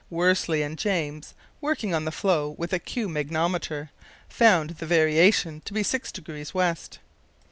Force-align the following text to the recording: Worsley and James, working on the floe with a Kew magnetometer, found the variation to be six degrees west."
Worsley 0.09 0.63
and 0.63 0.79
James, 0.79 1.35
working 1.61 1.93
on 1.93 2.05
the 2.05 2.11
floe 2.11 2.55
with 2.57 2.73
a 2.73 2.79
Kew 2.79 3.07
magnetometer, 3.07 3.91
found 4.27 4.71
the 4.71 4.85
variation 4.87 5.61
to 5.65 5.73
be 5.73 5.83
six 5.83 6.11
degrees 6.11 6.55
west." 6.55 6.97